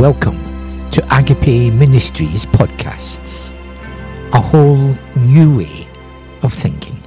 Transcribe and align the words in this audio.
welcome 0.00 0.40
to 0.90 1.06
Agape 1.14 1.70
Ministries 1.74 2.46
podcasts, 2.46 3.50
a 4.32 4.40
whole 4.40 4.96
new 5.14 5.58
way 5.58 5.86
of 6.40 6.54
thinking. 6.54 6.98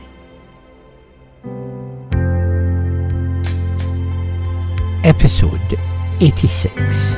Episode 5.03 5.79
86, 6.21 7.15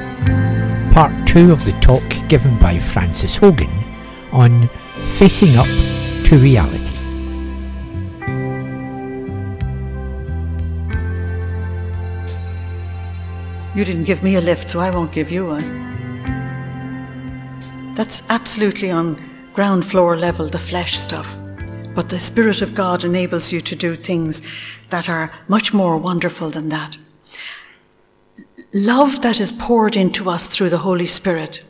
part 0.93 1.11
2 1.27 1.51
of 1.51 1.65
the 1.65 1.77
talk 1.81 2.03
given 2.29 2.57
by 2.57 2.79
Frances 2.79 3.35
Hogan 3.35 3.69
on 4.31 4.69
facing 5.17 5.57
up 5.57 5.67
to 6.23 6.37
reality. 6.37 6.84
You 13.75 13.83
didn't 13.83 14.05
give 14.05 14.23
me 14.23 14.35
a 14.35 14.41
lift, 14.41 14.69
so 14.69 14.79
I 14.79 14.89
won't 14.89 15.11
give 15.11 15.29
you 15.29 15.47
one. 15.47 15.93
That's 17.93 18.23
absolutely 18.29 18.89
on 18.89 19.21
ground 19.53 19.85
floor 19.85 20.15
level, 20.15 20.47
the 20.47 20.57
flesh 20.57 20.97
stuff. 20.97 21.27
But 21.93 22.07
the 22.07 22.21
Spirit 22.21 22.61
of 22.61 22.73
God 22.73 23.03
enables 23.03 23.51
you 23.51 23.59
to 23.59 23.75
do 23.75 23.95
things 23.95 24.41
that 24.91 25.09
are 25.09 25.29
much 25.49 25.73
more 25.73 25.97
wonderful 25.97 26.49
than 26.51 26.69
that. 26.69 26.97
Love 28.73 29.21
that 29.23 29.41
is 29.41 29.51
poured 29.51 29.97
into 29.97 30.29
us 30.29 30.47
through 30.47 30.69
the 30.69 30.77
Holy 30.77 31.05
Spirit, 31.05 31.65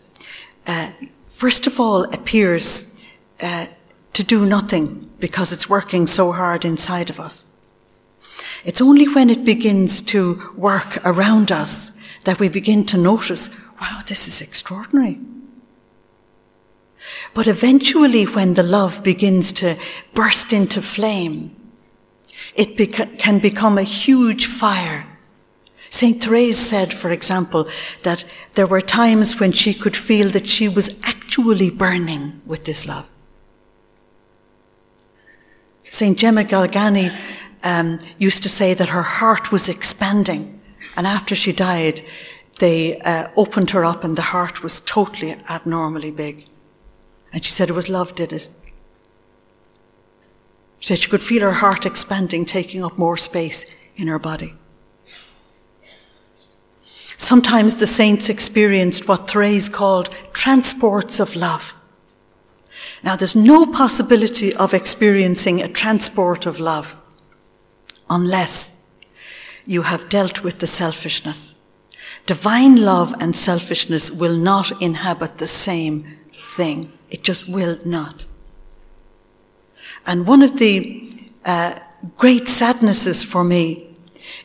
uh, 0.67 0.91
first 1.27 1.65
of 1.65 1.79
all, 1.79 2.03
appears 2.13 3.03
uh, 3.41 3.65
to 4.13 4.23
do 4.23 4.45
nothing 4.45 5.09
because 5.19 5.51
it's 5.51 5.69
working 5.69 6.05
so 6.05 6.31
hard 6.31 6.65
inside 6.65 7.09
of 7.09 7.19
us. 7.19 7.45
It's 8.63 8.81
only 8.81 9.07
when 9.07 9.31
it 9.31 9.43
begins 9.43 10.03
to 10.03 10.51
work 10.55 10.97
around 11.03 11.51
us 11.51 11.94
that 12.25 12.39
we 12.39 12.49
begin 12.49 12.85
to 12.87 12.97
notice, 12.97 13.49
wow, 13.79 14.01
this 14.05 14.27
is 14.27 14.41
extraordinary. 14.41 15.19
But 17.33 17.47
eventually, 17.47 18.25
when 18.25 18.55
the 18.55 18.63
love 18.63 19.03
begins 19.03 19.51
to 19.53 19.77
burst 20.13 20.53
into 20.53 20.81
flame, 20.81 21.55
it 22.55 22.77
beca- 22.77 23.17
can 23.17 23.39
become 23.39 23.77
a 23.77 23.83
huge 23.83 24.47
fire. 24.47 25.05
St. 25.89 26.21
Therese 26.21 26.57
said, 26.57 26.93
for 26.93 27.09
example, 27.09 27.69
that 28.03 28.25
there 28.55 28.67
were 28.67 28.81
times 28.81 29.39
when 29.39 29.51
she 29.51 29.73
could 29.73 29.95
feel 29.95 30.29
that 30.29 30.47
she 30.47 30.67
was 30.67 30.99
actually 31.03 31.69
burning 31.69 32.41
with 32.45 32.65
this 32.65 32.85
love. 32.85 33.07
St. 35.89 36.17
Gemma 36.17 36.43
Galgani 36.43 37.15
um, 37.63 37.99
used 38.17 38.43
to 38.43 38.49
say 38.49 38.73
that 38.73 38.89
her 38.89 39.03
heart 39.03 39.51
was 39.51 39.69
expanding. 39.69 40.54
And 40.95 41.05
after 41.05 41.35
she 41.35 41.51
died, 41.51 42.01
they 42.59 42.99
uh, 43.01 43.27
opened 43.35 43.71
her 43.71 43.83
up 43.83 44.03
and 44.03 44.17
the 44.17 44.21
heart 44.21 44.63
was 44.63 44.79
totally 44.81 45.31
abnormally 45.49 46.11
big. 46.11 46.47
And 47.33 47.43
she 47.43 47.51
said 47.51 47.69
it 47.69 47.73
was 47.73 47.89
love 47.89 48.15
did 48.15 48.31
it. 48.31 48.49
She 50.79 50.87
said 50.89 50.99
she 50.99 51.09
could 51.09 51.23
feel 51.23 51.41
her 51.41 51.53
heart 51.53 51.85
expanding, 51.85 52.45
taking 52.45 52.83
up 52.83 52.97
more 52.97 53.17
space 53.17 53.65
in 53.97 54.07
her 54.07 54.19
body. 54.19 54.53
Sometimes 57.17 57.75
the 57.75 57.87
saints 57.87 58.29
experienced 58.29 59.07
what 59.07 59.29
Therese 59.29 59.69
called 59.69 60.09
transports 60.33 61.19
of 61.19 61.35
love. 61.35 61.75
Now, 63.03 63.15
there's 63.15 63.35
no 63.35 63.65
possibility 63.65 64.53
of 64.53 64.73
experiencing 64.73 65.61
a 65.61 65.67
transport 65.67 66.45
of 66.45 66.59
love 66.59 66.95
unless 68.09 68.74
you 69.65 69.83
have 69.83 70.09
dealt 70.09 70.43
with 70.43 70.59
the 70.59 70.67
selfishness. 70.67 71.57
Divine 72.25 72.77
love 72.77 73.13
and 73.19 73.35
selfishness 73.35 74.11
will 74.11 74.35
not 74.35 74.81
inhabit 74.81 75.37
the 75.37 75.47
same 75.47 76.17
thing. 76.55 76.91
It 77.09 77.23
just 77.23 77.47
will 77.47 77.77
not. 77.85 78.25
And 80.05 80.27
one 80.27 80.41
of 80.41 80.57
the 80.57 81.11
uh, 81.45 81.79
great 82.17 82.47
sadnesses 82.47 83.23
for 83.23 83.43
me 83.43 83.87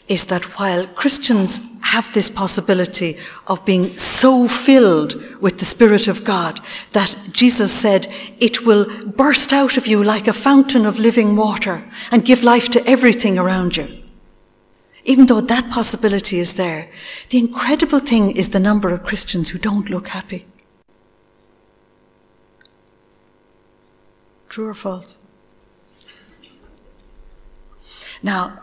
is 0.09 0.27
that 0.27 0.59
while 0.59 0.87
Christians 0.89 1.61
have 1.83 2.13
this 2.13 2.31
possibility 2.31 3.17
of 3.47 3.65
being 3.65 3.97
so 3.97 4.47
filled 4.47 5.15
with 5.41 5.59
the 5.59 5.65
Spirit 5.65 6.07
of 6.09 6.25
God 6.25 6.61
that 6.93 7.17
Jesus 7.33 7.73
said 7.73 8.07
it 8.39 8.65
will 8.65 8.87
burst 9.07 9.53
out 9.53 9.77
of 9.77 9.87
you 9.87 10.03
like 10.03 10.29
a 10.29 10.33
fountain 10.33 10.87
of 10.87 10.99
living 10.99 11.37
water 11.37 11.85
and 12.11 12.25
give 12.25 12.43
life 12.43 12.69
to 12.71 12.87
everything 12.87 13.39
around 13.39 13.77
you. 13.77 14.00
Even 15.11 15.27
though 15.27 15.41
that 15.41 15.71
possibility 15.71 16.39
is 16.39 16.55
there, 16.55 16.89
the 17.31 17.39
incredible 17.39 17.99
thing 17.99 18.31
is 18.31 18.51
the 18.51 18.61
number 18.61 18.91
of 18.91 19.03
Christians 19.03 19.51
who 19.51 19.59
don't 19.59 19.91
look 19.91 20.07
happy. 20.07 20.47
True 24.49 24.69
or 24.69 24.75
false? 24.75 25.19
Now, 28.23 28.61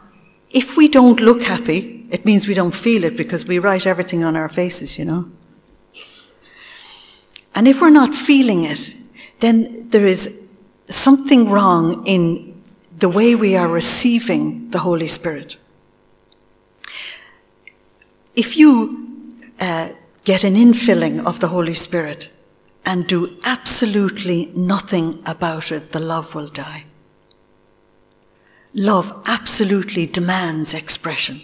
if 0.50 0.78
we 0.78 0.88
don't 0.88 1.20
look 1.20 1.42
happy, 1.42 2.08
it 2.12 2.24
means 2.24 2.48
we 2.48 2.54
don't 2.54 2.74
feel 2.74 3.04
it 3.04 3.18
because 3.18 3.46
we 3.46 3.60
write 3.60 3.86
everything 3.86 4.24
on 4.24 4.38
our 4.38 4.48
faces, 4.48 4.98
you 4.98 5.04
know. 5.04 5.30
And 7.56 7.68
if 7.68 7.82
we're 7.82 7.90
not 7.90 8.16
feeling 8.16 8.64
it, 8.64 8.96
then 9.42 9.90
there 9.90 10.06
is 10.06 10.48
something 10.86 11.50
wrong 11.50 12.08
in 12.08 12.64
the 13.00 13.10
way 13.10 13.36
we 13.36 13.58
are 13.58 13.68
receiving 13.68 14.70
the 14.70 14.80
Holy 14.80 15.08
Spirit. 15.08 15.58
If 18.38 18.56
you 18.56 19.34
uh, 19.60 19.90
get 20.24 20.44
an 20.44 20.54
infilling 20.54 21.26
of 21.26 21.40
the 21.40 21.48
Holy 21.48 21.74
Spirit 21.74 22.32
and 22.86 23.08
do 23.08 23.36
absolutely 23.44 24.52
nothing 24.56 25.24
about 25.26 25.72
it, 25.72 25.92
the 25.92 26.00
love 26.00 26.36
will 26.36 26.48
die. 26.48 26.86
Love 28.76 29.24
absolutely 29.26 30.06
demands 30.06 30.76
expression. 30.76 31.42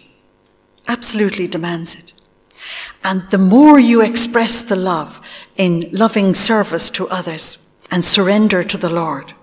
Absolutely 0.87 1.47
demands 1.47 1.95
it. 1.95 2.13
And 3.03 3.27
the 3.31 3.39
more 3.39 3.79
you 3.79 4.01
express 4.01 4.61
the 4.61 4.75
love 4.75 5.19
in 5.55 5.89
loving 5.91 6.35
service 6.35 6.91
to 6.91 7.07
others 7.07 7.57
and 7.89 8.05
surrender 8.05 8.63
to 8.63 8.77
the 8.77 8.89
Lord, 8.89 9.33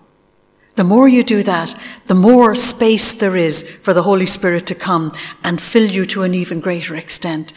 the 0.80 0.84
more 0.84 1.06
you 1.06 1.22
do 1.22 1.42
that, 1.42 1.78
the 2.06 2.14
more 2.14 2.54
space 2.54 3.12
there 3.12 3.36
is 3.36 3.62
for 3.62 3.92
the 3.92 4.04
Holy 4.04 4.24
Spirit 4.24 4.66
to 4.68 4.74
come 4.74 5.12
and 5.44 5.60
fill 5.60 5.84
you 5.90 6.06
to 6.06 6.22
an 6.22 6.32
even 6.32 6.58
greater 6.58 6.96
extent. 6.96 7.52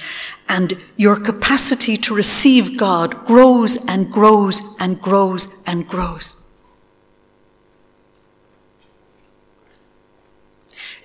And 0.49 0.77
your 0.97 1.15
capacity 1.15 1.95
to 1.95 2.13
receive 2.13 2.77
God 2.77 3.25
grows 3.25 3.77
and 3.87 4.11
grows 4.11 4.61
and 4.77 5.01
grows 5.01 5.63
and 5.65 5.87
grows. 5.87 6.35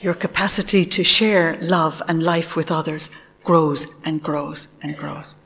Your 0.01 0.15
capacity 0.15 0.85
to 0.87 1.05
share 1.05 1.57
love 1.63 2.03
and 2.09 2.21
life 2.21 2.57
with 2.57 2.73
others 2.73 3.11
grows 3.45 3.87
and 4.05 4.21
grows 4.21 4.67
and 4.83 4.97
grows. 4.97 5.37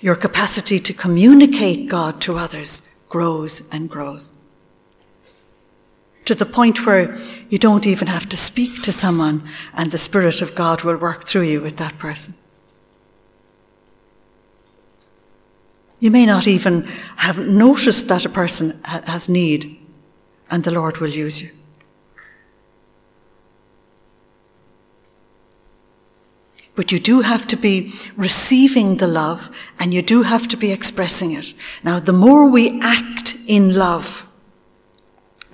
Your 0.00 0.14
capacity 0.14 0.78
to 0.78 0.94
communicate 0.94 1.88
God 1.88 2.20
to 2.20 2.36
others 2.36 2.88
grows 3.08 3.60
and 3.72 3.90
grows 3.90 4.30
to 6.24 6.34
the 6.34 6.46
point 6.46 6.86
where 6.86 7.18
you 7.48 7.58
don't 7.58 7.86
even 7.86 8.08
have 8.08 8.28
to 8.30 8.36
speak 8.36 8.82
to 8.82 8.92
someone 8.92 9.48
and 9.74 9.90
the 9.90 9.98
Spirit 9.98 10.40
of 10.42 10.54
God 10.54 10.82
will 10.82 10.96
work 10.96 11.26
through 11.26 11.42
you 11.42 11.60
with 11.60 11.76
that 11.76 11.98
person. 11.98 12.34
You 16.00 16.10
may 16.10 16.26
not 16.26 16.46
even 16.46 16.82
have 17.16 17.38
noticed 17.38 18.08
that 18.08 18.24
a 18.24 18.28
person 18.28 18.80
has 18.84 19.28
need 19.28 19.78
and 20.50 20.62
the 20.64 20.70
Lord 20.70 20.98
will 20.98 21.10
use 21.10 21.40
you. 21.40 21.50
But 26.74 26.90
you 26.90 26.98
do 26.98 27.20
have 27.20 27.46
to 27.48 27.56
be 27.56 27.92
receiving 28.16 28.96
the 28.96 29.06
love 29.06 29.48
and 29.78 29.94
you 29.94 30.02
do 30.02 30.22
have 30.22 30.48
to 30.48 30.56
be 30.56 30.72
expressing 30.72 31.32
it. 31.32 31.54
Now, 31.84 32.00
the 32.00 32.12
more 32.12 32.46
we 32.46 32.80
act 32.80 33.36
in 33.46 33.74
love, 33.74 34.23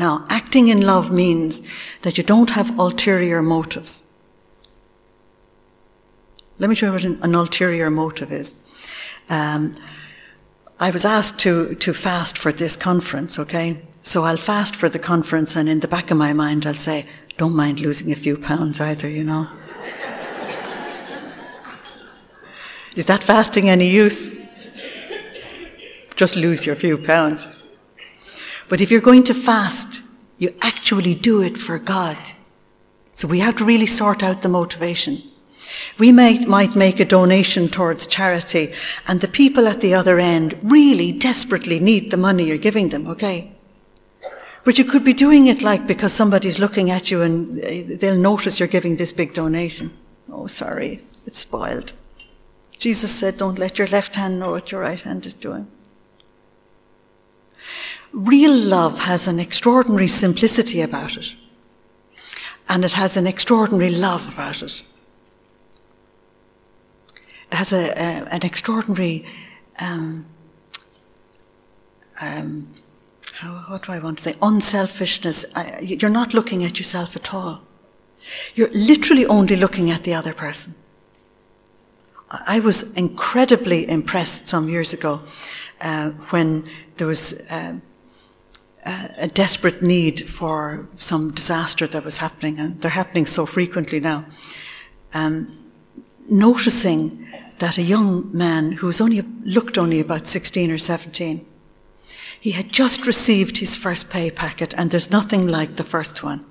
now, 0.00 0.24
acting 0.30 0.68
in 0.68 0.80
love 0.80 1.12
means 1.12 1.60
that 2.00 2.16
you 2.16 2.24
don't 2.24 2.52
have 2.52 2.78
ulterior 2.78 3.42
motives. 3.42 4.04
Let 6.58 6.70
me 6.70 6.74
show 6.74 6.86
you 6.86 6.92
what 6.92 7.04
an, 7.04 7.22
an 7.22 7.34
ulterior 7.34 7.90
motive 7.90 8.32
is. 8.32 8.54
Um, 9.28 9.74
I 10.78 10.90
was 10.90 11.04
asked 11.04 11.38
to, 11.40 11.74
to 11.74 11.92
fast 11.92 12.38
for 12.38 12.50
this 12.50 12.76
conference, 12.76 13.38
okay? 13.38 13.82
So 14.02 14.24
I'll 14.24 14.38
fast 14.38 14.74
for 14.74 14.88
the 14.88 14.98
conference, 14.98 15.54
and 15.54 15.68
in 15.68 15.80
the 15.80 15.88
back 15.88 16.10
of 16.10 16.16
my 16.16 16.32
mind, 16.32 16.64
I'll 16.64 16.72
say, 16.72 17.04
don't 17.36 17.54
mind 17.54 17.80
losing 17.80 18.10
a 18.10 18.16
few 18.16 18.38
pounds 18.38 18.80
either, 18.80 19.06
you 19.06 19.22
know? 19.22 19.48
Is 22.96 23.04
that 23.04 23.22
fasting 23.22 23.68
any 23.68 23.90
use? 23.90 24.30
Just 26.16 26.36
lose 26.36 26.64
your 26.64 26.74
few 26.74 26.96
pounds. 26.96 27.46
But 28.70 28.80
if 28.80 28.90
you're 28.92 29.00
going 29.00 29.24
to 29.24 29.34
fast, 29.34 30.02
you 30.38 30.54
actually 30.62 31.14
do 31.14 31.42
it 31.42 31.58
for 31.58 31.76
God. 31.76 32.16
So 33.14 33.26
we 33.26 33.40
have 33.40 33.56
to 33.56 33.64
really 33.64 33.84
sort 33.86 34.22
out 34.22 34.42
the 34.42 34.48
motivation. 34.48 35.22
We 35.98 36.12
might, 36.12 36.46
might 36.46 36.76
make 36.76 37.00
a 37.00 37.04
donation 37.04 37.68
towards 37.68 38.06
charity, 38.06 38.72
and 39.08 39.20
the 39.20 39.28
people 39.28 39.66
at 39.66 39.80
the 39.80 39.92
other 39.92 40.20
end 40.20 40.56
really 40.62 41.10
desperately 41.10 41.80
need 41.80 42.10
the 42.10 42.16
money 42.16 42.44
you're 42.44 42.58
giving 42.58 42.90
them, 42.90 43.08
okay? 43.08 43.52
But 44.62 44.78
you 44.78 44.84
could 44.84 45.02
be 45.02 45.14
doing 45.14 45.46
it 45.46 45.62
like 45.62 45.88
because 45.88 46.12
somebody's 46.12 46.60
looking 46.60 46.92
at 46.92 47.10
you 47.10 47.22
and 47.22 47.58
uh, 47.58 47.96
they'll 47.98 48.16
notice 48.16 48.60
you're 48.60 48.68
giving 48.68 48.96
this 48.96 49.12
big 49.12 49.34
donation. 49.34 49.90
Oh, 50.30 50.46
sorry, 50.46 51.02
it's 51.26 51.40
spoiled. 51.40 51.92
Jesus 52.78 53.10
said, 53.10 53.36
Don't 53.36 53.58
let 53.58 53.78
your 53.78 53.88
left 53.88 54.14
hand 54.14 54.38
know 54.38 54.52
what 54.52 54.70
your 54.70 54.82
right 54.82 55.00
hand 55.00 55.26
is 55.26 55.34
doing. 55.34 55.66
Real 58.12 58.54
love 58.54 59.00
has 59.00 59.28
an 59.28 59.38
extraordinary 59.38 60.08
simplicity 60.08 60.80
about 60.80 61.16
it, 61.16 61.34
and 62.68 62.84
it 62.84 62.92
has 62.92 63.16
an 63.16 63.26
extraordinary 63.26 63.90
love 63.90 64.28
about 64.32 64.62
it. 64.62 64.82
It 67.50 67.54
has 67.54 67.72
a, 67.72 67.90
a 67.90 68.28
an 68.30 68.42
extraordinary 68.44 69.24
um, 69.78 70.26
um, 72.20 72.68
how, 73.40 73.64
what 73.68 73.86
do 73.86 73.92
I 73.92 73.98
want 73.98 74.18
to 74.18 74.24
say? 74.24 74.34
Unselfishness. 74.42 75.46
you're 75.82 76.10
not 76.10 76.34
looking 76.34 76.62
at 76.62 76.78
yourself 76.78 77.16
at 77.16 77.32
all. 77.32 77.62
You're 78.54 78.70
literally 78.72 79.24
only 79.24 79.56
looking 79.56 79.90
at 79.90 80.04
the 80.04 80.12
other 80.12 80.34
person. 80.34 80.74
I 82.30 82.60
was 82.60 82.94
incredibly 82.94 83.88
impressed 83.88 84.46
some 84.46 84.68
years 84.68 84.92
ago 84.92 85.22
uh, 85.80 86.10
when 86.30 86.68
there 86.98 87.06
was 87.06 87.40
uh, 87.50 87.76
a 88.84 89.28
desperate 89.28 89.82
need 89.82 90.28
for 90.28 90.88
some 90.96 91.32
disaster 91.32 91.86
that 91.86 92.04
was 92.04 92.18
happening, 92.18 92.58
and 92.58 92.80
they're 92.80 92.90
happening 92.90 93.26
so 93.26 93.46
frequently 93.46 94.00
now. 94.00 94.24
Um, 95.12 95.72
noticing 96.28 97.26
that 97.58 97.76
a 97.76 97.82
young 97.82 98.34
man 98.36 98.72
who 98.72 98.86
was 98.86 99.00
only 99.00 99.20
looked 99.44 99.76
only 99.76 100.00
about 100.00 100.26
16 100.26 100.70
or 100.70 100.78
17 100.78 101.44
he 102.40 102.52
had 102.52 102.70
just 102.72 103.06
received 103.06 103.58
his 103.58 103.76
first 103.76 104.08
pay 104.08 104.30
packet, 104.30 104.72
and 104.72 104.90
there's 104.90 105.10
nothing 105.10 105.46
like 105.46 105.76
the 105.76 105.84
first 105.84 106.22
one. 106.22 106.46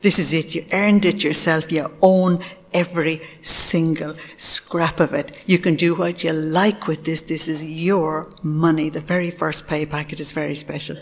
This 0.00 0.18
is 0.18 0.32
it. 0.32 0.54
You 0.54 0.64
earned 0.72 1.04
it 1.04 1.22
yourself. 1.22 1.70
You 1.70 1.92
own 2.00 2.42
every 2.74 3.20
single 3.40 4.14
scrap 4.36 5.00
of 5.00 5.12
it. 5.12 5.32
You 5.46 5.58
can 5.58 5.74
do 5.74 5.94
what 5.94 6.24
you 6.24 6.32
like 6.32 6.86
with 6.86 7.04
this. 7.04 7.20
This 7.20 7.48
is 7.48 7.64
your 7.64 8.28
money. 8.42 8.90
The 8.90 9.00
very 9.00 9.30
first 9.30 9.66
pay 9.66 9.86
packet 9.86 10.20
is 10.20 10.32
very 10.32 10.54
special. 10.54 10.96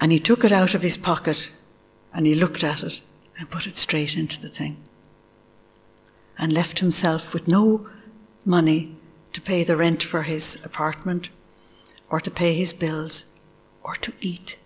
And 0.00 0.12
he 0.12 0.20
took 0.20 0.44
it 0.44 0.52
out 0.52 0.74
of 0.74 0.82
his 0.82 0.96
pocket 0.96 1.50
and 2.12 2.26
he 2.26 2.34
looked 2.34 2.62
at 2.62 2.82
it 2.82 3.00
and 3.38 3.50
put 3.50 3.66
it 3.66 3.76
straight 3.76 4.16
into 4.16 4.40
the 4.40 4.48
thing 4.48 4.76
and 6.38 6.52
left 6.52 6.80
himself 6.80 7.32
with 7.32 7.48
no 7.48 7.88
money 8.44 8.96
to 9.32 9.40
pay 9.40 9.64
the 9.64 9.76
rent 9.76 10.02
for 10.02 10.22
his 10.22 10.58
apartment, 10.64 11.28
or 12.08 12.20
to 12.20 12.30
pay 12.30 12.54
his 12.54 12.72
bills, 12.72 13.24
or 13.82 13.96
to 13.96 14.12
eat. 14.20 14.56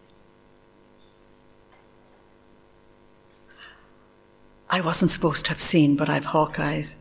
I 4.70 4.81
wasn't 4.81 5.11
supposed 5.11 5.47
to 5.47 5.50
have 5.50 5.61
seen, 5.61 5.97
but 5.97 6.09
I've 6.09 6.26
hawk 6.26 6.59
eyes. 6.59 6.97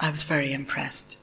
I 0.00 0.10
was 0.10 0.22
very 0.22 0.52
impressed. 0.52 1.18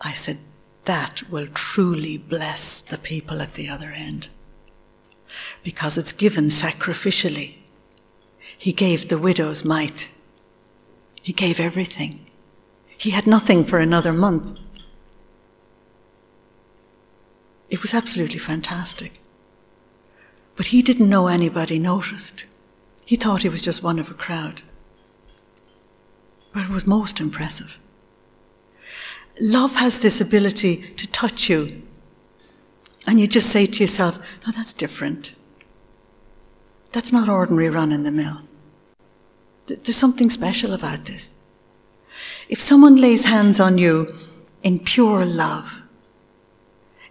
I 0.00 0.12
said, 0.12 0.38
that 0.84 1.28
will 1.30 1.46
truly 1.48 2.16
bless 2.16 2.80
the 2.80 2.98
people 2.98 3.42
at 3.42 3.54
the 3.54 3.68
other 3.68 3.90
end. 3.90 4.28
Because 5.62 5.98
it's 5.98 6.12
given 6.12 6.46
sacrificially. 6.46 7.56
He 8.56 8.72
gave 8.72 9.08
the 9.08 9.18
widow's 9.18 9.64
mite 9.64 10.08
he 11.22 11.32
gave 11.32 11.60
everything. 11.60 12.26
He 12.96 13.10
had 13.10 13.26
nothing 13.26 13.64
for 13.64 13.78
another 13.78 14.12
month. 14.12 14.58
It 17.68 17.82
was 17.82 17.94
absolutely 17.94 18.38
fantastic. 18.38 19.19
But 20.60 20.66
he 20.66 20.82
didn't 20.82 21.08
know 21.08 21.26
anybody 21.26 21.78
noticed. 21.78 22.44
He 23.06 23.16
thought 23.16 23.40
he 23.40 23.48
was 23.48 23.62
just 23.62 23.82
one 23.82 23.98
of 23.98 24.10
a 24.10 24.12
crowd. 24.12 24.60
But 26.52 26.64
it 26.64 26.68
was 26.68 26.86
most 26.86 27.18
impressive. 27.18 27.78
Love 29.40 29.76
has 29.76 30.00
this 30.00 30.20
ability 30.20 30.92
to 30.98 31.06
touch 31.06 31.48
you. 31.48 31.80
And 33.06 33.18
you 33.18 33.26
just 33.26 33.48
say 33.48 33.64
to 33.64 33.82
yourself, 33.82 34.18
no, 34.46 34.52
that's 34.52 34.74
different. 34.74 35.34
That's 36.92 37.10
not 37.10 37.30
ordinary 37.30 37.70
run 37.70 37.90
in 37.90 38.02
the 38.02 38.10
mill. 38.10 38.42
There's 39.66 39.96
something 39.96 40.28
special 40.28 40.74
about 40.74 41.06
this. 41.06 41.32
If 42.50 42.60
someone 42.60 42.96
lays 42.96 43.24
hands 43.24 43.60
on 43.60 43.78
you 43.78 44.12
in 44.62 44.80
pure 44.80 45.24
love, 45.24 45.80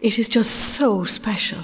it 0.01 0.19
is 0.19 0.29
just 0.29 0.51
so 0.51 1.03
special 1.03 1.63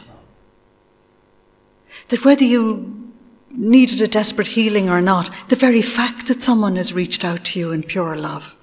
that 2.09 2.25
whether 2.25 2.43
you 2.43 3.11
needed 3.51 4.01
a 4.01 4.07
desperate 4.07 4.47
healing 4.47 4.89
or 4.89 5.01
not, 5.01 5.29
the 5.47 5.55
very 5.55 5.81
fact 5.81 6.27
that 6.27 6.43
someone 6.43 6.75
has 6.75 6.93
reached 6.93 7.23
out 7.23 7.45
to 7.45 7.59
you 7.59 7.71
in 7.71 7.83
pure 7.83 8.15
love 8.15 8.55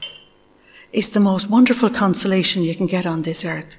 is 0.93 1.11
the 1.11 1.21
most 1.21 1.49
wonderful 1.49 1.89
consolation 1.89 2.63
you 2.63 2.75
can 2.75 2.87
get 2.87 3.07
on 3.07 3.23
this 3.23 3.45
earth. 3.45 3.79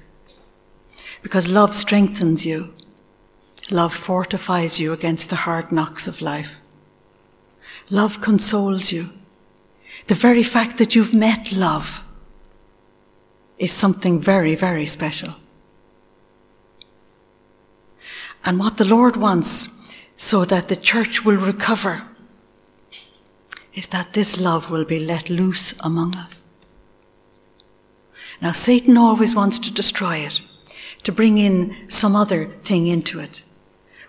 Because 1.22 1.48
love 1.48 1.74
strengthens 1.74 2.44
you. 2.44 2.74
Love 3.70 3.94
fortifies 3.94 4.80
you 4.80 4.92
against 4.92 5.30
the 5.30 5.36
hard 5.36 5.72
knocks 5.72 6.06
of 6.06 6.20
life. 6.20 6.60
Love 7.88 8.20
consoles 8.20 8.92
you. 8.92 9.10
The 10.08 10.14
very 10.14 10.42
fact 10.42 10.78
that 10.78 10.94
you've 10.94 11.14
met 11.14 11.52
love 11.52 12.04
is 13.58 13.72
something 13.72 14.20
very, 14.20 14.54
very 14.54 14.84
special. 14.84 15.34
And 18.44 18.58
what 18.58 18.76
the 18.76 18.84
Lord 18.84 19.16
wants 19.16 19.68
so 20.16 20.44
that 20.44 20.68
the 20.68 20.76
church 20.76 21.24
will 21.24 21.36
recover 21.36 22.02
is 23.72 23.88
that 23.88 24.12
this 24.12 24.38
love 24.38 24.70
will 24.70 24.84
be 24.84 25.00
let 25.00 25.28
loose 25.28 25.74
among 25.80 26.16
us. 26.16 26.44
Now, 28.40 28.52
Satan 28.52 28.96
always 28.96 29.34
wants 29.34 29.58
to 29.60 29.72
destroy 29.72 30.18
it, 30.18 30.42
to 31.02 31.12
bring 31.12 31.38
in 31.38 31.88
some 31.88 32.14
other 32.14 32.46
thing 32.62 32.86
into 32.86 33.18
it. 33.18 33.44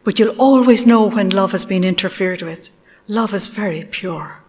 But 0.03 0.19
you'll 0.19 0.39
always 0.39 0.85
know 0.85 1.07
when 1.07 1.29
love 1.29 1.51
has 1.51 1.65
been 1.65 1.83
interfered 1.83 2.41
with. 2.41 2.69
Love 3.07 3.33
is 3.33 3.47
very 3.47 3.83
pure. 3.83 4.41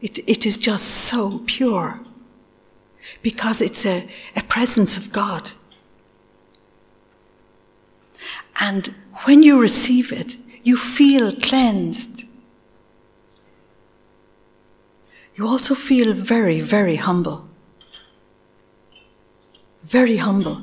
It, 0.00 0.18
it 0.28 0.44
is 0.44 0.56
just 0.56 0.86
so 0.86 1.42
pure 1.46 2.00
because 3.22 3.60
it's 3.60 3.86
a, 3.86 4.08
a 4.34 4.42
presence 4.42 4.96
of 4.96 5.12
God. 5.12 5.52
And 8.60 8.94
when 9.24 9.42
you 9.42 9.60
receive 9.60 10.12
it, 10.12 10.36
you 10.62 10.76
feel 10.76 11.32
cleansed. 11.32 12.24
You 15.36 15.46
also 15.46 15.74
feel 15.74 16.12
very, 16.12 16.60
very 16.60 16.96
humble. 16.96 17.48
Very 19.82 20.16
humble. 20.16 20.62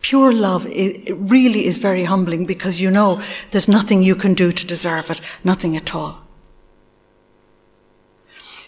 Pure 0.00 0.34
love 0.34 0.64
really 0.64 1.66
is 1.66 1.78
very 1.78 2.04
humbling 2.04 2.46
because 2.46 2.80
you 2.80 2.90
know 2.90 3.20
there's 3.50 3.68
nothing 3.68 4.02
you 4.02 4.14
can 4.14 4.34
do 4.34 4.52
to 4.52 4.66
deserve 4.66 5.10
it, 5.10 5.20
nothing 5.42 5.76
at 5.76 5.94
all. 5.94 6.20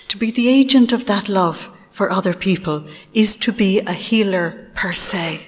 To 0.08 0.16
be 0.16 0.30
the 0.30 0.48
agent 0.48 0.92
of 0.92 1.06
that 1.06 1.28
love 1.28 1.70
for 1.90 2.10
other 2.10 2.34
people 2.34 2.86
is 3.12 3.36
to 3.36 3.52
be 3.52 3.80
a 3.80 3.92
healer 3.92 4.70
per 4.74 4.92
se. 4.92 5.46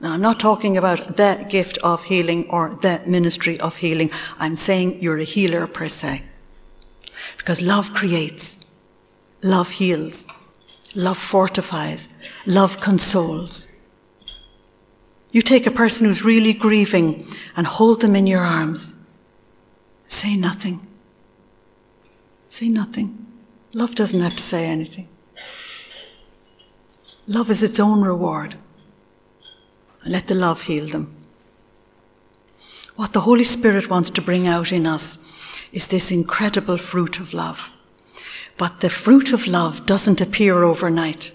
Now, 0.00 0.12
I'm 0.12 0.20
not 0.20 0.38
talking 0.38 0.76
about 0.76 1.16
the 1.16 1.46
gift 1.48 1.78
of 1.78 2.04
healing 2.04 2.48
or 2.50 2.70
the 2.82 3.02
ministry 3.06 3.58
of 3.60 3.76
healing. 3.76 4.10
I'm 4.38 4.56
saying 4.56 5.00
you're 5.02 5.18
a 5.18 5.24
healer 5.24 5.66
per 5.66 5.88
se. 5.88 6.22
Because 7.38 7.62
love 7.62 7.94
creates, 7.94 8.58
love 9.42 9.70
heals, 9.70 10.26
love 10.94 11.16
fortifies, 11.16 12.08
love 12.44 12.80
consoles. 12.80 13.66
You 15.32 15.42
take 15.42 15.66
a 15.66 15.70
person 15.70 16.06
who's 16.06 16.24
really 16.24 16.52
grieving 16.52 17.26
and 17.56 17.66
hold 17.66 18.02
them 18.02 18.14
in 18.14 18.26
your 18.26 18.44
arms. 18.44 18.96
Say 20.08 20.36
nothing. 20.36 20.86
Say 22.48 22.68
nothing. 22.68 23.26
Love 23.72 23.94
doesn't 23.94 24.20
have 24.20 24.36
to 24.36 24.42
say 24.42 24.66
anything. 24.66 25.08
Love 27.26 27.50
is 27.50 27.62
its 27.62 27.80
own 27.80 28.02
reward. 28.02 28.56
Let 30.06 30.28
the 30.28 30.34
love 30.34 30.62
heal 30.62 30.86
them. 30.86 31.14
What 32.96 33.12
the 33.12 33.20
Holy 33.20 33.44
Spirit 33.44 33.90
wants 33.90 34.10
to 34.10 34.22
bring 34.22 34.46
out 34.46 34.72
in 34.72 34.86
us 34.86 35.18
is 35.72 35.86
this 35.86 36.10
incredible 36.10 36.78
fruit 36.78 37.20
of 37.20 37.34
love. 37.34 37.70
But 38.56 38.80
the 38.80 38.88
fruit 38.88 39.32
of 39.32 39.46
love 39.46 39.84
doesn't 39.84 40.20
appear 40.20 40.64
overnight. 40.64 41.32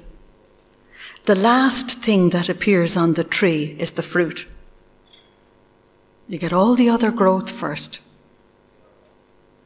The 1.25 1.36
last 1.36 2.00
thing 2.00 2.32
that 2.32 2.50
appears 2.50 2.98
on 2.98 3.13
the 3.13 3.24
tree 3.24 3.75
is 3.78 3.92
the 3.92 4.01
fruit. 4.01 4.48
You 6.28 6.40
get 6.40 6.54
all 6.54 6.75
the 6.75 6.90
other 6.90 7.12
growth 7.12 7.51
first. 7.51 8.00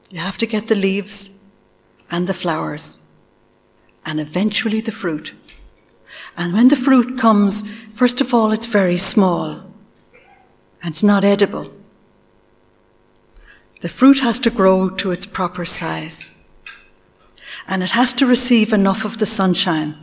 You 0.09 0.19
have 0.19 0.37
to 0.39 0.45
get 0.45 0.67
the 0.67 0.75
leaves 0.75 1.29
and 2.11 2.27
the 2.27 2.33
flowers 2.33 3.01
and 4.05 4.19
eventually 4.19 4.81
the 4.81 4.91
fruit. 4.91 5.33
And 6.37 6.53
when 6.53 6.67
the 6.67 6.75
fruit 6.75 7.17
comes, 7.17 7.67
first 7.93 8.21
of 8.21 8.33
all, 8.33 8.51
it's 8.51 8.67
very 8.67 8.97
small 8.97 9.65
and 10.81 10.93
it's 10.93 11.03
not 11.03 11.23
edible. 11.23 11.71
The 13.81 13.89
fruit 13.89 14.19
has 14.19 14.39
to 14.39 14.49
grow 14.49 14.89
to 14.89 15.11
its 15.11 15.25
proper 15.25 15.65
size 15.65 16.31
and 17.67 17.83
it 17.83 17.91
has 17.91 18.13
to 18.13 18.25
receive 18.25 18.73
enough 18.73 19.05
of 19.05 19.17
the 19.17 19.25
sunshine 19.25 19.95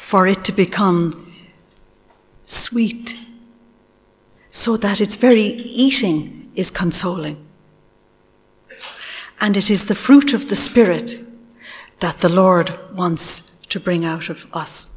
for 0.00 0.26
it 0.26 0.44
to 0.44 0.52
become 0.52 1.34
sweet 2.44 3.14
so 4.50 4.76
that 4.76 5.00
its 5.00 5.16
very 5.16 5.40
eating 5.40 6.50
is 6.54 6.70
consoling. 6.70 7.44
And 9.40 9.56
it 9.56 9.70
is 9.70 9.86
the 9.86 9.94
fruit 9.94 10.34
of 10.34 10.48
the 10.48 10.56
Spirit 10.56 11.18
that 12.00 12.18
the 12.18 12.28
Lord 12.28 12.78
wants 12.94 13.51
to 13.72 13.80
bring 13.80 14.04
out 14.04 14.28
of 14.28 14.46
us 14.52 14.90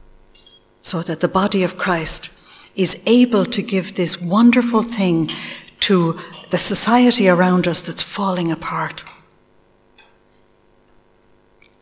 so 0.82 1.02
that 1.02 1.22
the 1.22 1.30
body 1.30 1.64
of 1.64 1.78
Christ 1.78 2.30
is 2.76 3.02
able 3.06 3.46
to 3.46 3.62
give 3.62 3.96
this 3.96 4.22
wonderful 4.22 4.84
thing 4.84 5.32
to 5.80 6.20
the 6.50 6.58
society 6.58 7.30
around 7.30 7.70
us 7.70 7.82
that's 7.82 8.04
falling 8.04 8.52
apart. 8.52 9.06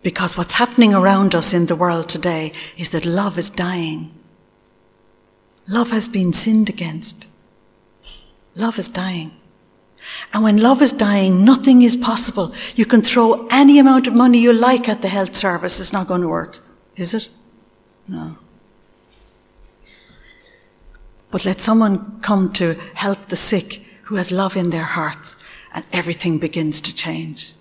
Because 0.04 0.38
what's 0.38 0.54
happening 0.54 0.94
around 0.94 1.34
us 1.34 1.52
in 1.52 1.66
the 1.66 1.76
world 1.76 2.10
today 2.10 2.52
is 2.78 2.92
that 2.92 3.06
love 3.06 3.40
is 3.40 3.50
dying. 3.50 4.14
Love 5.68 5.90
has 5.90 6.08
been 6.08 6.32
sinned 6.32 6.70
against. 6.70 7.28
Love 8.56 8.78
is 8.78 8.88
dying. 8.88 9.32
And 10.32 10.44
when 10.44 10.58
love 10.58 10.84
is 10.84 10.94
dying, 10.94 11.44
nothing 11.44 11.82
is 11.82 11.96
possible. 11.96 12.54
You 12.76 12.86
can 12.86 13.02
throw 13.02 13.48
any 13.50 13.80
amount 13.80 14.06
of 14.06 14.14
money 14.14 14.38
you 14.38 14.54
like 14.54 14.88
at 14.88 15.02
the 15.02 15.08
health 15.08 15.34
service, 15.34 15.80
it's 15.80 15.94
not 15.94 16.08
going 16.08 16.22
to 16.22 16.28
work. 16.28 16.60
Is 16.96 17.14
it? 17.14 17.30
No. 18.08 18.38
But 21.32 21.46
let 21.46 21.60
someone 21.60 22.20
come 22.22 22.54
to 22.54 22.74
help 22.94 23.30
the 23.30 23.36
sick 23.36 23.86
who 24.04 24.16
has 24.16 24.32
love 24.32 24.56
in 24.56 24.70
their 24.70 24.84
hearts, 24.84 25.36
and 25.74 25.84
everything 25.92 26.38
begins 26.38 26.82
to 26.82 26.94
change 26.94 27.56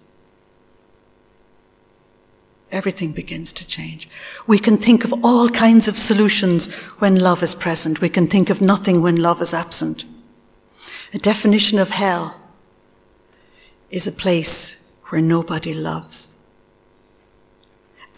everything 2.72 3.12
begins 3.12 3.52
to 3.52 3.66
change. 3.66 4.08
We 4.46 4.58
can 4.58 4.78
think 4.78 5.04
of 5.04 5.14
all 5.22 5.48
kinds 5.50 5.86
of 5.86 5.98
solutions 5.98 6.72
when 6.98 7.20
love 7.20 7.42
is 7.42 7.54
present. 7.54 8.00
We 8.00 8.08
can 8.08 8.26
think 8.26 8.50
of 8.50 8.60
nothing 8.60 9.02
when 9.02 9.16
love 9.16 9.40
is 9.42 9.54
absent. 9.54 10.04
A 11.14 11.18
definition 11.18 11.78
of 11.78 11.90
hell 11.90 12.40
is 13.90 14.06
a 14.06 14.12
place 14.12 14.88
where 15.08 15.20
nobody 15.20 15.74
loves. 15.74 16.31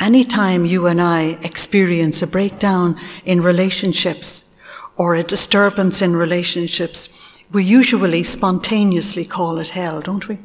Anytime 0.04 0.66
you 0.66 0.86
and 0.86 1.00
I 1.00 1.38
experience 1.40 2.20
a 2.20 2.26
breakdown 2.26 3.00
in 3.24 3.40
relationships 3.40 4.54
or 4.96 5.14
a 5.14 5.22
disturbance 5.22 6.02
in 6.02 6.14
relationships, 6.14 7.08
we 7.50 7.64
usually 7.64 8.22
spontaneously 8.22 9.24
call 9.24 9.58
it 9.58 9.70
hell, 9.70 10.02
don't 10.02 10.28
we? 10.28 10.40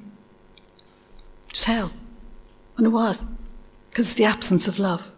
It's 1.50 1.66
hell. 1.66 1.92
And 2.78 2.86
it 2.86 2.92
was 2.92 3.25
because 3.89 4.06
it's 4.08 4.13
the 4.13 4.24
absence 4.24 4.70
of 4.70 4.80
love. 4.80 5.12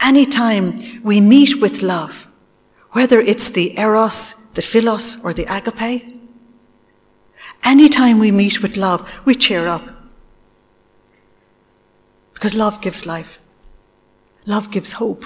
Anytime 0.00 1.02
we 1.02 1.20
meet 1.20 1.60
with 1.60 1.82
love, 1.82 2.28
whether 2.92 3.20
it's 3.20 3.50
the 3.50 3.76
eros, 3.80 4.34
the 4.54 4.62
philos, 4.62 5.16
or 5.24 5.34
the 5.34 5.52
agape, 5.52 6.04
anytime 7.64 8.20
we 8.20 8.30
meet 8.30 8.62
with 8.62 8.76
love, 8.76 9.12
we 9.24 9.34
cheer 9.34 9.66
up. 9.66 10.01
Because 12.42 12.56
love 12.56 12.80
gives 12.80 13.06
life. 13.06 13.38
Love 14.46 14.72
gives 14.72 14.94
hope. 14.94 15.24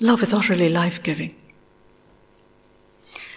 Love 0.00 0.24
is 0.24 0.32
utterly 0.32 0.68
life 0.68 1.00
giving. 1.04 1.32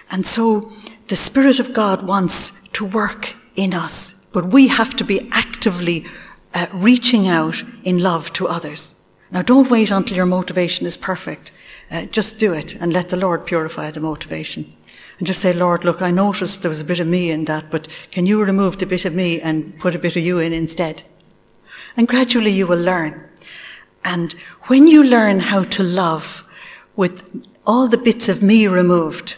And 0.09 0.25
so 0.25 0.71
the 1.07 1.15
Spirit 1.15 1.59
of 1.59 1.71
God 1.71 2.07
wants 2.07 2.67
to 2.69 2.83
work 2.83 3.35
in 3.55 3.75
us 3.75 4.15
but 4.31 4.47
we 4.47 4.69
have 4.69 4.95
to 4.95 5.03
be 5.03 5.29
actively 5.31 6.05
uh, 6.55 6.65
reaching 6.73 7.27
out 7.27 7.63
in 7.83 7.99
love 7.99 8.33
to 8.33 8.47
others. 8.47 8.95
Now, 9.29 9.43
don't 9.43 9.69
wait 9.69 9.91
until 9.91 10.17
your 10.17 10.25
motivation 10.25 10.87
is 10.87 10.97
perfect. 10.97 11.51
Uh, 11.91 12.05
just 12.05 12.39
do 12.39 12.53
it 12.53 12.75
and 12.75 12.91
let 12.91 13.09
the 13.09 13.17
Lord 13.17 13.45
purify 13.45 13.91
the 13.91 13.99
motivation. 13.99 14.73
And 15.17 15.27
just 15.27 15.41
say, 15.41 15.53
Lord, 15.53 15.83
look, 15.83 16.01
I 16.01 16.11
noticed 16.11 16.61
there 16.61 16.69
was 16.69 16.81
a 16.81 16.85
bit 16.85 16.99
of 16.99 17.07
me 17.07 17.31
in 17.31 17.45
that, 17.45 17.69
but 17.69 17.87
can 18.11 18.25
you 18.25 18.43
remove 18.43 18.79
the 18.79 18.85
bit 18.85 19.05
of 19.05 19.13
me 19.13 19.39
and 19.39 19.79
put 19.79 19.95
a 19.95 19.99
bit 19.99 20.15
of 20.15 20.23
you 20.23 20.39
in 20.39 20.53
instead? 20.53 21.03
And 21.95 22.07
gradually 22.07 22.51
you 22.51 22.67
will 22.67 22.79
learn. 22.79 23.27
And 24.03 24.33
when 24.63 24.87
you 24.87 25.03
learn 25.03 25.39
how 25.39 25.63
to 25.63 25.83
love 25.83 26.43
with 26.95 27.45
all 27.65 27.87
the 27.87 27.97
bits 27.97 28.29
of 28.29 28.41
me 28.41 28.67
removed, 28.67 29.35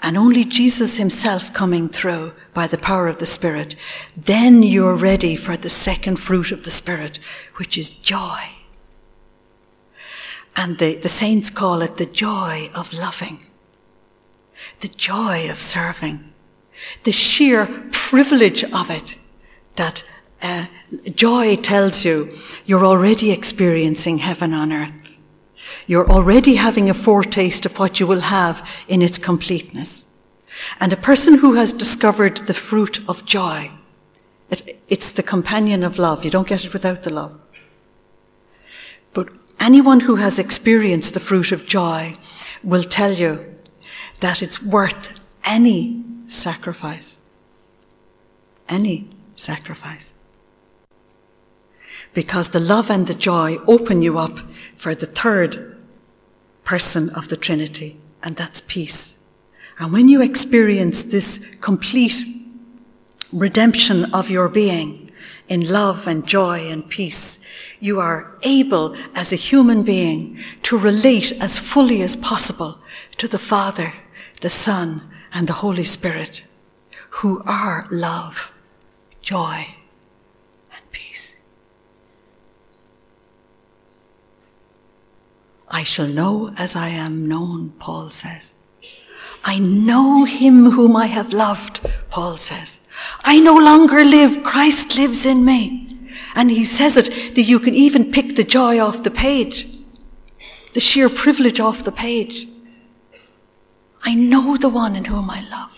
and 0.00 0.16
only 0.16 0.44
Jesus 0.44 0.96
himself 0.96 1.52
coming 1.52 1.88
through 1.88 2.32
by 2.54 2.66
the 2.66 2.78
power 2.78 3.08
of 3.08 3.18
the 3.18 3.26
Spirit, 3.26 3.74
then 4.16 4.62
you're 4.62 4.94
ready 4.94 5.34
for 5.34 5.56
the 5.56 5.70
second 5.70 6.16
fruit 6.16 6.52
of 6.52 6.62
the 6.62 6.70
Spirit, 6.70 7.18
which 7.56 7.76
is 7.76 7.90
joy. 7.90 8.50
And 10.54 10.78
the, 10.78 10.96
the 10.96 11.08
saints 11.08 11.50
call 11.50 11.82
it 11.82 11.96
the 11.96 12.06
joy 12.06 12.70
of 12.74 12.92
loving, 12.92 13.40
the 14.80 14.88
joy 14.88 15.50
of 15.50 15.58
serving, 15.58 16.32
the 17.04 17.12
sheer 17.12 17.66
privilege 17.92 18.64
of 18.64 18.90
it 18.90 19.16
that 19.76 20.04
uh, 20.42 20.66
joy 21.14 21.56
tells 21.56 22.04
you 22.04 22.32
you're 22.66 22.84
already 22.84 23.30
experiencing 23.30 24.18
heaven 24.18 24.52
on 24.52 24.72
earth. 24.72 25.16
You're 25.86 26.10
already 26.10 26.56
having 26.56 26.88
a 26.88 26.94
foretaste 26.94 27.66
of 27.66 27.78
what 27.78 27.98
you 27.98 28.06
will 28.06 28.20
have 28.20 28.68
in 28.88 29.02
its 29.02 29.18
completeness. 29.18 30.04
And 30.80 30.92
a 30.92 30.96
person 30.96 31.38
who 31.38 31.54
has 31.54 31.72
discovered 31.72 32.38
the 32.38 32.54
fruit 32.54 33.06
of 33.08 33.24
joy, 33.24 33.70
it, 34.50 34.80
it's 34.88 35.12
the 35.12 35.22
companion 35.22 35.82
of 35.82 35.98
love. 35.98 36.24
You 36.24 36.30
don't 36.30 36.48
get 36.48 36.64
it 36.64 36.72
without 36.72 37.02
the 37.02 37.10
love. 37.10 37.38
But 39.12 39.28
anyone 39.60 40.00
who 40.00 40.16
has 40.16 40.38
experienced 40.38 41.14
the 41.14 41.20
fruit 41.20 41.52
of 41.52 41.66
joy 41.66 42.14
will 42.62 42.82
tell 42.82 43.12
you 43.12 43.54
that 44.20 44.42
it's 44.42 44.62
worth 44.62 45.20
any 45.44 46.04
sacrifice. 46.26 47.16
Any 48.68 49.08
sacrifice 49.34 50.14
because 52.14 52.50
the 52.50 52.60
love 52.60 52.90
and 52.90 53.06
the 53.06 53.14
joy 53.14 53.58
open 53.66 54.02
you 54.02 54.18
up 54.18 54.40
for 54.74 54.94
the 54.94 55.06
third 55.06 55.76
person 56.64 57.08
of 57.10 57.28
the 57.28 57.36
Trinity, 57.36 58.00
and 58.22 58.36
that's 58.36 58.60
peace. 58.62 59.18
And 59.78 59.92
when 59.92 60.08
you 60.08 60.20
experience 60.20 61.02
this 61.04 61.54
complete 61.60 62.24
redemption 63.32 64.12
of 64.12 64.30
your 64.30 64.48
being 64.48 65.12
in 65.46 65.70
love 65.70 66.06
and 66.06 66.26
joy 66.26 66.68
and 66.68 66.88
peace, 66.88 67.38
you 67.80 68.00
are 68.00 68.36
able 68.42 68.96
as 69.14 69.32
a 69.32 69.36
human 69.36 69.82
being 69.82 70.38
to 70.62 70.76
relate 70.76 71.32
as 71.40 71.58
fully 71.58 72.02
as 72.02 72.16
possible 72.16 72.80
to 73.16 73.28
the 73.28 73.38
Father, 73.38 73.94
the 74.40 74.50
Son, 74.50 75.08
and 75.32 75.46
the 75.46 75.54
Holy 75.64 75.84
Spirit, 75.84 76.44
who 77.10 77.42
are 77.44 77.86
love, 77.90 78.52
joy, 79.20 79.74
and 80.72 80.90
peace. 80.90 81.36
I 85.68 85.82
shall 85.82 86.08
know 86.08 86.52
as 86.56 86.76
I 86.76 86.88
am 86.88 87.28
known, 87.28 87.70
Paul 87.78 88.10
says. 88.10 88.54
I 89.44 89.58
know 89.58 90.24
him 90.24 90.70
whom 90.72 90.96
I 90.96 91.06
have 91.06 91.32
loved, 91.32 91.80
Paul 92.10 92.36
says. 92.36 92.80
I 93.24 93.40
no 93.40 93.56
longer 93.56 94.04
live, 94.04 94.42
Christ 94.42 94.96
lives 94.96 95.24
in 95.24 95.44
me. 95.44 95.96
And 96.34 96.50
he 96.50 96.64
says 96.64 96.96
it 96.96 97.34
that 97.34 97.42
you 97.42 97.60
can 97.60 97.74
even 97.74 98.12
pick 98.12 98.36
the 98.36 98.44
joy 98.44 98.80
off 98.80 99.02
the 99.02 99.10
page, 99.10 99.68
the 100.74 100.80
sheer 100.80 101.08
privilege 101.08 101.60
off 101.60 101.84
the 101.84 101.92
page. 101.92 102.47
I 104.02 104.14
know 104.14 104.56
the 104.56 104.68
one 104.68 104.96
in 104.96 105.04
whom 105.04 105.30
I 105.30 105.46
love. 105.48 105.70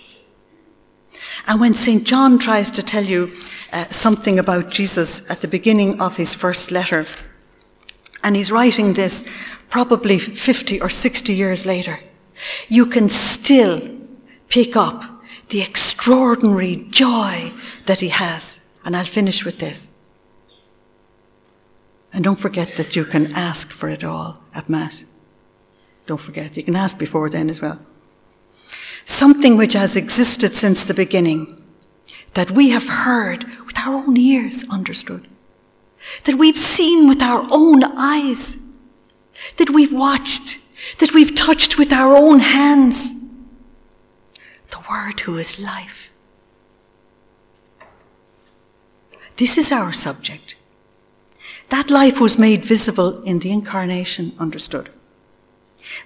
And 1.47 1.61
when 1.61 1.75
St. 1.75 2.05
John 2.05 2.39
tries 2.39 2.71
to 2.73 2.83
tell 2.83 3.05
you 3.05 3.33
uh, 3.73 3.87
something 3.91 4.39
about 4.39 4.71
Jesus 4.71 5.29
at 5.31 5.41
the 5.41 5.49
beginning 5.49 6.01
of 6.01 6.17
his 6.17 6.35
first 6.35 6.71
letter, 6.71 7.07
and 8.23 8.37
he's 8.37 8.53
writing 8.53 8.95
this 8.95 9.25
probably 9.69 10.19
50 10.19 10.81
or 10.81 10.89
60 10.89 11.33
years 11.33 11.65
later, 11.65 12.01
you 12.69 12.87
can 12.87 13.09
still 13.09 13.81
pick 14.49 14.77
up 14.77 15.05
the 15.49 15.63
extraordinary 15.63 16.87
joy 16.91 17.53
that 17.87 18.01
he 18.01 18.09
has. 18.09 18.61
And 18.85 18.97
I'll 18.97 19.05
finish 19.05 19.45
with 19.45 19.59
this. 19.59 19.89
And 22.13 22.25
don't 22.25 22.39
forget 22.39 22.77
that 22.77 22.97
you 22.97 23.05
can 23.05 23.33
ask 23.35 23.71
for 23.71 23.89
it 23.89 24.03
all 24.03 24.39
at 24.55 24.69
Mass. 24.69 25.05
Don't 26.07 26.21
forget. 26.21 26.57
You 26.57 26.63
can 26.63 26.77
ask 26.77 26.99
before 26.99 27.31
then 27.31 27.51
as 27.51 27.61
well. 27.61 27.79
Something 29.11 29.57
which 29.57 29.73
has 29.73 29.97
existed 29.97 30.57
since 30.57 30.85
the 30.85 30.95
beginning, 30.95 31.61
that 32.35 32.53
we 32.53 32.71
have 32.71 32.87
heard 32.87 33.45
with 33.67 33.77
our 33.77 33.97
own 33.97 34.17
ears, 34.17 34.65
understood, 34.71 35.27
that 36.27 36.37
we've 36.37 36.57
seen 36.57 37.09
with 37.09 37.21
our 37.21 37.45
own 37.51 37.83
eyes, 37.99 38.57
that 39.57 39.71
we've 39.71 39.93
watched, 39.93 40.61
that 41.01 41.13
we've 41.13 41.35
touched 41.35 41.77
with 41.77 41.93
our 41.93 42.15
own 42.17 42.39
hands. 42.39 43.13
The 44.71 44.81
Word 44.89 45.19
who 45.19 45.37
is 45.39 45.59
life. 45.59 46.13
This 49.39 49.59
is 49.59 49.73
our 49.73 49.93
subject. 49.93 50.55
That 51.71 51.91
life 51.91 52.21
was 52.21 52.39
made 52.39 52.65
visible 52.65 53.25
in 53.25 53.41
the 53.41 53.51
incarnation, 53.51 54.37
understood. 54.39 54.89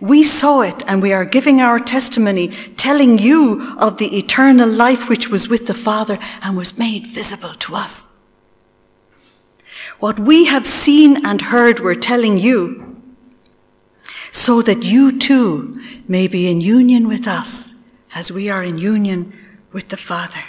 We 0.00 0.22
saw 0.22 0.62
it 0.62 0.84
and 0.86 1.02
we 1.02 1.12
are 1.12 1.24
giving 1.24 1.60
our 1.60 1.78
testimony, 1.78 2.48
telling 2.48 3.18
you 3.18 3.74
of 3.78 3.98
the 3.98 4.18
eternal 4.18 4.68
life 4.68 5.08
which 5.08 5.28
was 5.28 5.48
with 5.48 5.66
the 5.66 5.74
Father 5.74 6.18
and 6.42 6.56
was 6.56 6.78
made 6.78 7.06
visible 7.06 7.54
to 7.54 7.74
us. 7.74 8.06
What 10.00 10.18
we 10.18 10.46
have 10.46 10.66
seen 10.66 11.24
and 11.24 11.40
heard, 11.40 11.80
we're 11.80 11.94
telling 11.94 12.38
you, 12.38 13.02
so 14.32 14.62
that 14.62 14.82
you 14.82 15.16
too 15.18 15.80
may 16.08 16.26
be 16.26 16.50
in 16.50 16.60
union 16.60 17.06
with 17.06 17.28
us 17.28 17.76
as 18.14 18.32
we 18.32 18.50
are 18.50 18.64
in 18.64 18.78
union 18.78 19.32
with 19.72 19.88
the 19.88 19.96
Father 19.96 20.44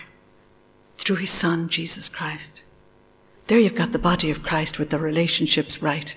through 0.98 1.18
his 1.18 1.30
Son, 1.30 1.70
Jesus 1.70 2.10
Christ. 2.10 2.63
There 3.48 3.60
you've 3.60 3.75
got 3.75 3.92
the 3.92 4.00
body 4.00 4.32
of 4.32 4.42
Christ 4.42 4.80
with 4.80 4.89
the 4.89 4.98
relationships 4.98 5.82
right. 5.82 6.15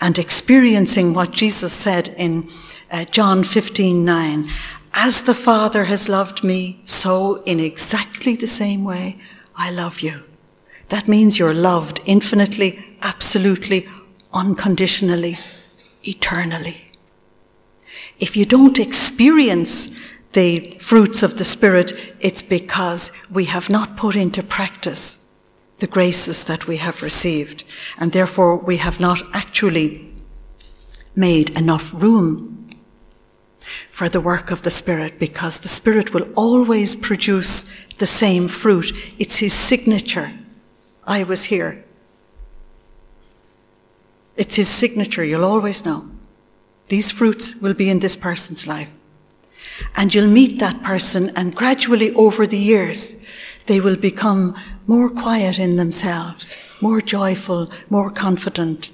And 0.00 0.18
experiencing 0.18 1.14
what 1.14 1.30
Jesus 1.32 1.72
said 1.72 2.14
in 2.16 2.48
uh, 2.90 3.04
John 3.06 3.44
15 3.44 4.04
9. 4.04 4.46
As 4.92 5.22
the 5.22 5.34
Father 5.34 5.84
has 5.84 6.08
loved 6.08 6.42
me, 6.42 6.80
so 6.84 7.42
in 7.44 7.60
exactly 7.60 8.34
the 8.34 8.48
same 8.48 8.84
way 8.84 9.18
I 9.54 9.70
love 9.70 10.00
you. 10.00 10.24
That 10.88 11.06
means 11.06 11.38
you're 11.38 11.54
loved 11.54 12.00
infinitely, 12.04 12.96
absolutely, 13.02 13.86
unconditionally, 14.32 15.38
eternally. 16.02 16.90
If 18.18 18.36
you 18.36 18.44
don't 18.44 18.78
experience 18.78 19.88
the 20.32 20.76
fruits 20.80 21.22
of 21.22 21.38
the 21.38 21.44
Spirit, 21.44 21.92
it's 22.18 22.42
because 22.42 23.12
we 23.30 23.44
have 23.44 23.70
not 23.70 23.96
put 23.96 24.16
into 24.16 24.42
practice 24.42 25.19
the 25.80 25.86
graces 25.86 26.44
that 26.44 26.66
we 26.66 26.76
have 26.76 27.02
received, 27.02 27.64
and 27.98 28.12
therefore 28.12 28.56
we 28.56 28.76
have 28.76 29.00
not 29.00 29.22
actually 29.34 30.14
made 31.16 31.50
enough 31.50 31.92
room 31.92 32.68
for 33.90 34.08
the 34.08 34.20
work 34.20 34.50
of 34.50 34.62
the 34.62 34.70
Spirit 34.70 35.18
because 35.18 35.60
the 35.60 35.68
Spirit 35.68 36.14
will 36.14 36.28
always 36.34 36.94
produce 36.94 37.70
the 37.98 38.06
same 38.06 38.48
fruit. 38.48 38.92
It's 39.18 39.38
His 39.38 39.52
signature. 39.52 40.32
I 41.04 41.22
was 41.22 41.44
here. 41.44 41.84
It's 44.36 44.56
His 44.56 44.68
signature. 44.68 45.24
You'll 45.24 45.44
always 45.44 45.84
know. 45.84 46.08
These 46.88 47.10
fruits 47.10 47.54
will 47.56 47.74
be 47.74 47.90
in 47.90 48.00
this 48.00 48.16
person's 48.16 48.66
life. 48.66 48.90
And 49.96 50.14
you'll 50.14 50.28
meet 50.28 50.58
that 50.58 50.82
person, 50.82 51.30
and 51.36 51.54
gradually 51.54 52.12
over 52.14 52.46
the 52.46 52.58
years, 52.58 53.24
they 53.66 53.80
will 53.80 53.96
become 53.96 54.56
more 54.90 55.08
quiet 55.08 55.56
in 55.56 55.76
themselves, 55.76 56.64
more 56.80 57.00
joyful, 57.00 57.70
more 57.90 58.10
confident. 58.10 58.90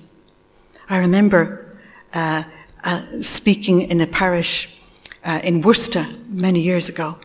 I 0.91 0.99
remember 0.99 1.75
uh, 2.13 2.43
uh, 2.85 3.23
speaking 3.23 3.81
in 3.81 4.03
a 4.03 4.07
parish 4.07 4.79
uh, 5.25 5.41
in 5.43 5.63
Worcester 5.63 6.05
many 6.29 6.61
years 6.61 6.91
ago, 6.91 7.19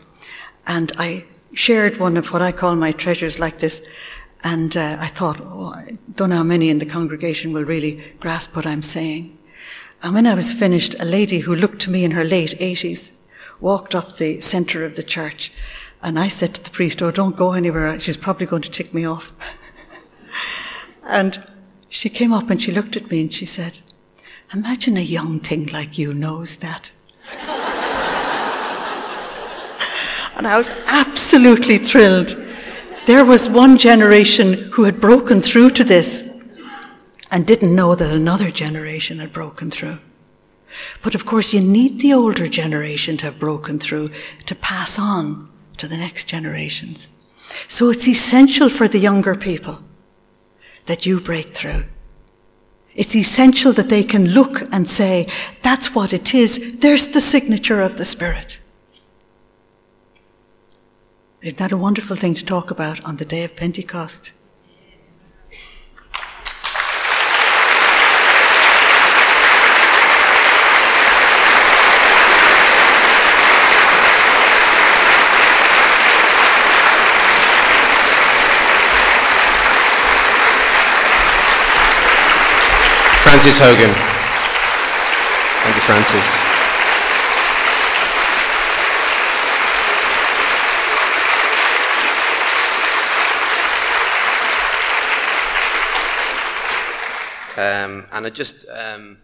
and 0.66 0.90
I 0.96 1.26
shared 1.52 1.98
one 1.98 2.16
of 2.16 2.32
what 2.32 2.40
I 2.40 2.50
call 2.50 2.74
my 2.74 2.92
treasures 2.92 3.38
like 3.38 3.58
this. 3.58 3.82
And 4.42 4.74
uh, 4.74 4.96
I 4.98 5.08
thought, 5.08 5.42
oh, 5.42 5.74
I 5.74 5.98
don't 6.14 6.30
know 6.30 6.36
how 6.36 6.42
many 6.42 6.70
in 6.70 6.78
the 6.78 6.86
congregation 6.86 7.52
will 7.52 7.66
really 7.66 8.02
grasp 8.20 8.56
what 8.56 8.64
I'm 8.64 8.82
saying. 8.82 9.36
And 10.02 10.14
when 10.14 10.26
I 10.26 10.32
was 10.32 10.54
finished, 10.54 10.98
a 10.98 11.04
lady 11.04 11.40
who 11.40 11.54
looked 11.54 11.82
to 11.82 11.90
me 11.90 12.04
in 12.04 12.12
her 12.12 12.24
late 12.24 12.54
80s 12.58 13.12
walked 13.60 13.94
up 13.94 14.16
the 14.16 14.40
centre 14.40 14.82
of 14.82 14.96
the 14.96 15.02
church 15.02 15.52
and 16.02 16.18
I 16.18 16.28
said 16.28 16.54
to 16.54 16.64
the 16.64 16.70
priest, 16.70 17.00
Oh, 17.00 17.10
don't 17.10 17.36
go 17.36 17.52
anywhere. 17.52 17.98
She's 18.00 18.16
probably 18.16 18.46
going 18.46 18.62
to 18.62 18.70
tick 18.70 18.92
me 18.92 19.04
off. 19.04 19.32
and 21.04 21.46
she 21.88 22.08
came 22.08 22.32
up 22.32 22.50
and 22.50 22.60
she 22.60 22.72
looked 22.72 22.96
at 22.96 23.10
me 23.10 23.20
and 23.20 23.32
she 23.32 23.44
said, 23.44 23.78
Imagine 24.52 24.96
a 24.96 25.00
young 25.00 25.38
thing 25.40 25.66
like 25.66 25.96
you 25.98 26.12
knows 26.12 26.56
that. 26.56 26.90
and 30.36 30.46
I 30.46 30.56
was 30.56 30.70
absolutely 30.88 31.78
thrilled. 31.78 32.36
There 33.06 33.24
was 33.24 33.48
one 33.48 33.78
generation 33.78 34.70
who 34.72 34.84
had 34.84 35.00
broken 35.00 35.40
through 35.40 35.70
to 35.70 35.84
this 35.84 36.28
and 37.30 37.46
didn't 37.46 37.74
know 37.74 37.94
that 37.94 38.10
another 38.10 38.50
generation 38.50 39.20
had 39.20 39.32
broken 39.32 39.70
through. 39.70 39.98
But 41.02 41.14
of 41.14 41.26
course, 41.26 41.52
you 41.52 41.60
need 41.60 42.00
the 42.00 42.12
older 42.12 42.46
generation 42.46 43.16
to 43.18 43.26
have 43.26 43.38
broken 43.38 43.78
through 43.78 44.10
to 44.46 44.54
pass 44.54 44.98
on 44.98 45.51
to 45.78 45.88
the 45.88 45.96
next 45.96 46.24
generations. 46.24 47.08
So 47.68 47.90
it's 47.90 48.08
essential 48.08 48.68
for 48.68 48.88
the 48.88 48.98
younger 48.98 49.34
people 49.34 49.80
that 50.86 51.06
you 51.06 51.20
break 51.20 51.50
through. 51.50 51.84
It's 52.94 53.16
essential 53.16 53.72
that 53.72 53.88
they 53.88 54.04
can 54.04 54.28
look 54.28 54.62
and 54.72 54.88
say, 54.88 55.26
that's 55.62 55.94
what 55.94 56.12
it 56.12 56.34
is. 56.34 56.78
There's 56.80 57.08
the 57.08 57.20
signature 57.20 57.80
of 57.80 57.96
the 57.96 58.04
Spirit. 58.04 58.60
Isn't 61.40 61.58
that 61.58 61.72
a 61.72 61.76
wonderful 61.76 62.16
thing 62.16 62.34
to 62.34 62.44
talk 62.44 62.70
about 62.70 63.02
on 63.04 63.16
the 63.16 63.24
day 63.24 63.44
of 63.44 63.56
Pentecost? 63.56 64.32
Frances 83.22 83.56
Hogan. 83.60 83.92
Thank 85.62 85.76
you, 85.76 85.82
Frances. 85.82 86.26
Um, 97.56 98.06
and 98.10 98.26
I 98.26 98.30
just, 98.30 98.68
um, 98.68 99.18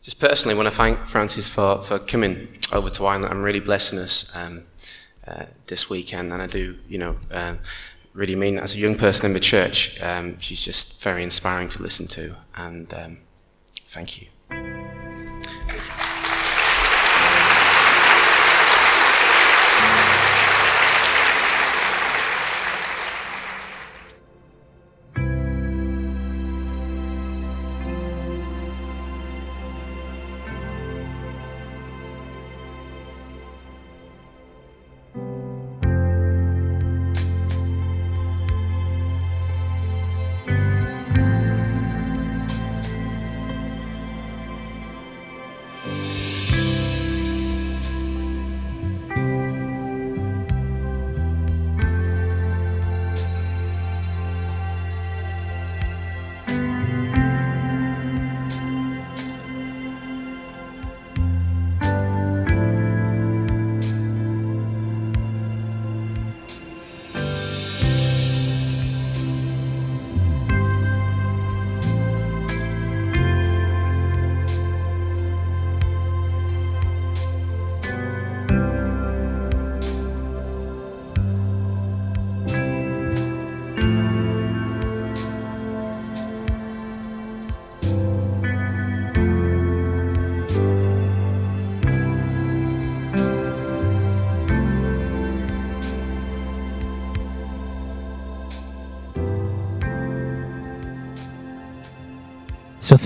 just 0.00 0.20
personally 0.20 0.54
want 0.54 0.68
to 0.68 0.74
thank 0.74 1.04
Frances 1.06 1.48
for, 1.48 1.82
for 1.82 1.98
coming 1.98 2.46
over 2.72 2.88
to 2.88 3.04
Ireland 3.04 3.32
and 3.32 3.42
really 3.42 3.58
blessing 3.58 3.98
us 3.98 4.30
um, 4.36 4.62
uh, 5.26 5.46
this 5.66 5.90
weekend. 5.90 6.32
And 6.32 6.40
I 6.40 6.46
do, 6.46 6.78
you 6.88 6.98
know, 6.98 7.16
uh, 7.32 7.54
really 8.14 8.36
mean 8.36 8.58
as 8.58 8.76
a 8.76 8.78
young 8.78 8.94
person 8.94 9.26
in 9.26 9.32
the 9.32 9.40
church, 9.40 10.00
um, 10.00 10.38
she's 10.38 10.60
just 10.60 11.02
very 11.02 11.24
inspiring 11.24 11.68
to 11.70 11.82
listen 11.82 12.06
to. 12.06 12.36
And 12.54 12.94
um, 12.94 13.18
Thank 13.90 14.22
you. 14.22 14.28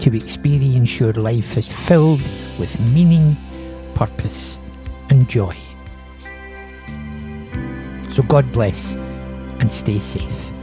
to 0.00 0.16
experience 0.16 1.00
your 1.00 1.12
life 1.12 1.56
as 1.56 1.66
filled 1.66 2.20
with 2.58 2.78
meaning, 2.80 3.36
purpose, 3.94 4.58
and 5.10 5.28
joy. 5.28 5.56
So 8.10 8.22
God 8.22 8.50
bless 8.52 8.92
and 9.60 9.72
stay 9.72 10.00
safe. 10.00 10.57